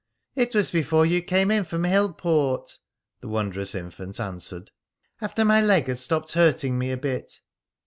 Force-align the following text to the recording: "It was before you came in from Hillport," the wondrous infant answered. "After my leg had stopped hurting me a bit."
"It 0.35 0.55
was 0.55 0.71
before 0.71 1.05
you 1.05 1.21
came 1.21 1.51
in 1.51 1.63
from 1.63 1.83
Hillport," 1.83 2.75
the 3.19 3.27
wondrous 3.27 3.75
infant 3.75 4.19
answered. 4.19 4.71
"After 5.21 5.45
my 5.45 5.61
leg 5.61 5.85
had 5.85 5.99
stopped 5.99 6.31
hurting 6.31 6.79
me 6.79 6.89
a 6.91 6.97
bit." 6.97 7.39